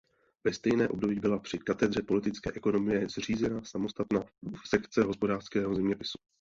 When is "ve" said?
0.43-0.53